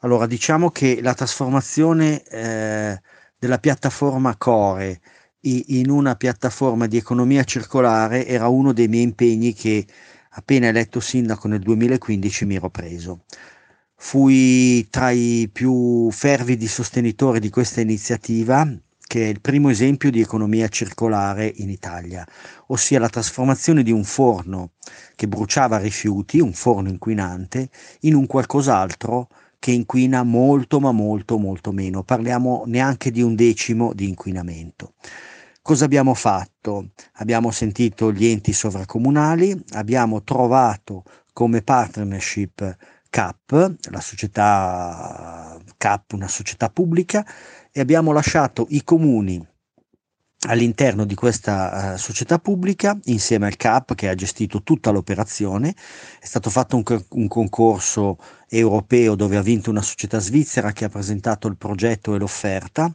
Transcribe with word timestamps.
Allora, 0.00 0.26
diciamo 0.26 0.70
che 0.70 1.00
la 1.02 1.12
trasformazione 1.12 2.22
eh, 2.22 3.00
della 3.36 3.58
piattaforma 3.58 4.36
Core 4.36 5.00
in 5.40 5.90
una 5.90 6.14
piattaforma 6.14 6.86
di 6.86 6.96
economia 6.96 7.42
circolare 7.44 8.26
era 8.26 8.48
uno 8.48 8.72
dei 8.72 8.86
miei 8.86 9.02
impegni 9.02 9.54
che 9.54 9.86
appena 10.30 10.66
eletto 10.68 11.00
sindaco 11.00 11.48
nel 11.48 11.60
2015 11.60 12.44
mi 12.44 12.54
ero 12.56 12.70
preso. 12.70 13.24
Fui 13.96 14.86
tra 14.88 15.10
i 15.10 15.48
più 15.52 16.10
fervidi 16.12 16.68
sostenitori 16.68 17.40
di 17.40 17.50
questa 17.50 17.80
iniziativa 17.80 18.68
che 19.08 19.24
è 19.24 19.28
il 19.28 19.40
primo 19.40 19.70
esempio 19.70 20.10
di 20.10 20.20
economia 20.20 20.68
circolare 20.68 21.50
in 21.56 21.70
Italia, 21.70 22.26
ossia 22.66 23.00
la 23.00 23.08
trasformazione 23.08 23.82
di 23.82 23.90
un 23.90 24.04
forno 24.04 24.72
che 25.16 25.26
bruciava 25.26 25.78
rifiuti, 25.78 26.40
un 26.40 26.52
forno 26.52 26.88
inquinante, 26.88 27.70
in 28.00 28.14
un 28.14 28.26
qualcos'altro 28.26 29.28
che 29.58 29.72
inquina 29.72 30.22
molto 30.22 30.80
ma 30.80 30.92
molto 30.92 31.38
molto 31.38 31.72
meno, 31.72 32.02
parliamo 32.02 32.62
neanche 32.66 33.10
di 33.10 33.22
un 33.22 33.34
decimo 33.34 33.92
di 33.92 34.08
inquinamento. 34.08 34.94
Cosa 35.60 35.84
abbiamo 35.84 36.14
fatto? 36.14 36.92
Abbiamo 37.14 37.50
sentito 37.50 38.10
gli 38.12 38.24
enti 38.24 38.52
sovracomunali, 38.52 39.54
abbiamo 39.72 40.22
trovato 40.22 41.02
come 41.32 41.62
partnership 41.62 42.76
CAP, 43.10 43.74
la 43.90 44.00
società 44.00 45.58
CAP, 45.76 46.12
una 46.12 46.28
società 46.28 46.70
pubblica, 46.70 47.26
e 47.70 47.80
abbiamo 47.80 48.12
lasciato 48.12 48.66
i 48.70 48.82
comuni 48.82 49.44
all'interno 50.46 51.04
di 51.04 51.14
questa 51.16 51.94
uh, 51.94 51.96
società 51.96 52.38
pubblica 52.38 52.96
insieme 53.04 53.46
al 53.46 53.56
CAP 53.56 53.94
che 53.94 54.08
ha 54.08 54.14
gestito 54.14 54.62
tutta 54.62 54.90
l'operazione. 54.90 55.74
È 56.20 56.26
stato 56.26 56.48
fatto 56.48 56.76
un, 56.76 56.84
un, 57.10 57.28
concorso 57.28 58.18
europeo 58.48 59.16
dove 59.16 59.36
ha 59.36 59.42
vinto 59.42 59.70
una 59.70 59.82
società 59.82 60.20
svizzera 60.20 60.70
che 60.72 60.84
ha 60.84 60.88
presentato 60.88 61.48
il 61.48 61.56
progetto 61.56 62.14
e 62.14 62.18
l'offerta. 62.18 62.92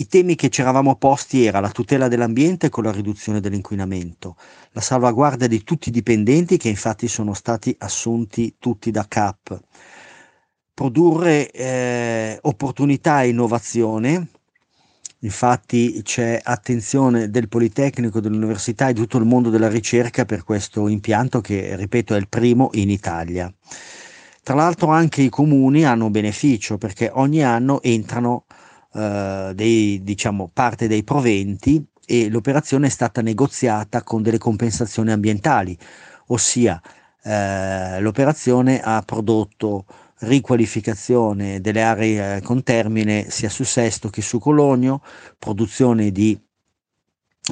I 0.00 0.06
temi 0.06 0.36
che 0.36 0.50
ci 0.50 0.60
eravamo 0.60 0.96
posti 0.96 1.44
era 1.44 1.58
la 1.58 1.70
tutela 1.70 2.06
dell'ambiente 2.06 2.68
con 2.68 2.84
la 2.84 2.92
riduzione 2.92 3.40
dell'inquinamento, 3.40 4.36
la 4.72 4.80
salvaguardia 4.80 5.48
di 5.48 5.64
tutti 5.64 5.88
i 5.88 5.92
dipendenti 5.92 6.56
che 6.56 6.68
infatti 6.68 7.08
sono 7.08 7.34
stati 7.34 7.74
assunti 7.80 8.56
tutti 8.60 8.92
da 8.92 9.06
CAP, 9.08 9.60
produrre 10.72 11.50
eh, 11.50 12.38
opportunità 12.42 13.22
e 13.22 13.28
innovazione 13.28 14.28
Infatti 15.20 16.00
c'è 16.02 16.40
attenzione 16.42 17.28
del 17.28 17.48
Politecnico, 17.48 18.20
dell'Università 18.20 18.88
e 18.88 18.92
di 18.92 19.00
tutto 19.00 19.18
il 19.18 19.24
mondo 19.24 19.50
della 19.50 19.68
ricerca 19.68 20.24
per 20.24 20.44
questo 20.44 20.86
impianto 20.86 21.40
che, 21.40 21.74
ripeto, 21.74 22.14
è 22.14 22.18
il 22.18 22.28
primo 22.28 22.70
in 22.74 22.88
Italia. 22.88 23.52
Tra 24.42 24.54
l'altro 24.54 24.88
anche 24.88 25.22
i 25.22 25.28
comuni 25.28 25.84
hanno 25.84 26.08
beneficio 26.08 26.78
perché 26.78 27.10
ogni 27.12 27.42
anno 27.42 27.82
entrano 27.82 28.44
eh, 28.94 29.52
dei, 29.54 30.02
diciamo, 30.02 30.50
parte 30.52 30.86
dei 30.86 31.02
proventi 31.02 31.84
e 32.06 32.30
l'operazione 32.30 32.86
è 32.86 32.90
stata 32.90 33.20
negoziata 33.20 34.02
con 34.02 34.22
delle 34.22 34.38
compensazioni 34.38 35.10
ambientali, 35.10 35.76
ossia 36.28 36.80
eh, 37.22 38.00
l'operazione 38.00 38.80
ha 38.80 39.02
prodotto 39.02 39.84
riqualificazione 40.20 41.60
delle 41.60 41.82
aree 41.82 42.36
eh, 42.36 42.42
con 42.42 42.62
termine 42.62 43.30
sia 43.30 43.48
su 43.48 43.64
Sesto 43.64 44.08
che 44.08 44.22
su 44.22 44.38
Cologno, 44.38 45.02
produzione 45.38 46.10
di 46.10 46.38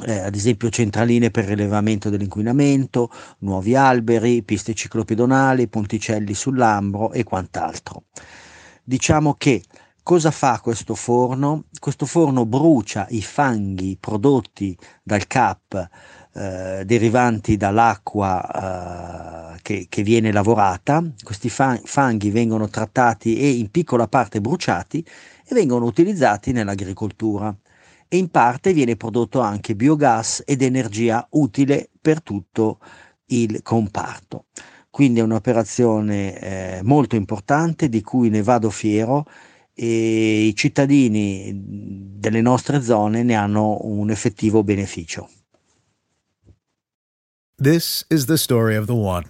eh, 0.05 0.19
ad 0.19 0.35
esempio 0.35 0.69
centraline 0.69 1.31
per 1.31 1.45
rilevamento 1.45 2.09
dell'inquinamento, 2.09 3.09
nuovi 3.39 3.75
alberi, 3.75 4.43
piste 4.43 4.73
ciclopedonali, 4.73 5.67
ponticelli 5.67 6.33
sull'Ambro 6.33 7.11
e 7.11 7.23
quant'altro. 7.23 8.03
Diciamo 8.83 9.33
che 9.33 9.63
cosa 10.03 10.31
fa 10.31 10.59
questo 10.61 10.95
forno? 10.95 11.65
Questo 11.79 12.05
forno 12.05 12.45
brucia 12.45 13.07
i 13.09 13.21
fanghi 13.21 13.97
prodotti 13.99 14.77
dal 15.03 15.25
CAP 15.25 15.89
eh, 16.33 16.83
derivanti 16.85 17.57
dall'acqua 17.57 19.46
eh, 19.46 19.46
che, 19.67 19.87
che, 19.89 20.01
viene 20.01 20.31
lavorata, 20.31 21.03
questi 21.21 21.49
fanghi 21.49 22.29
vengono 22.29 22.69
trattati 22.69 23.37
e 23.37 23.49
in 23.49 23.69
piccola 23.69 24.07
parte 24.07 24.39
bruciati 24.39 25.05
e 25.45 25.53
vengono 25.53 25.83
utilizzati 25.83 26.53
nell'agricoltura 26.53 27.53
e 28.07 28.15
in 28.15 28.29
parte 28.29 28.71
viene 28.71 28.95
prodotto 28.95 29.41
anche 29.41 29.75
biogas 29.75 30.41
ed 30.45 30.61
energia 30.61 31.27
utile 31.31 31.89
per 31.99 32.21
tutto 32.21 32.79
il 33.25 33.61
comparto. 33.61 34.45
Quindi 34.89 35.19
è 35.19 35.23
un'operazione 35.23 36.39
eh, 36.39 36.79
molto 36.83 37.17
importante 37.17 37.89
di 37.89 38.01
cui 38.01 38.29
ne 38.29 38.41
vado 38.41 38.69
fiero 38.69 39.25
e 39.73 40.45
i 40.45 40.55
cittadini 40.55 41.51
delle 41.53 42.39
nostre 42.39 42.81
zone 42.81 43.21
ne 43.21 43.35
hanno 43.35 43.79
un 43.81 44.11
effettivo 44.11 44.63
beneficio. 44.63 45.29
This 47.61 48.05
is 48.07 48.27
the 48.27 48.37
story 48.37 48.77
of 48.77 48.85
the 48.85 48.93
one. 48.93 49.29